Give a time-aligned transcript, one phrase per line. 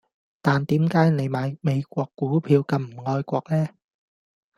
[0.41, 3.69] 但點解你買美國股票咁唔愛國呢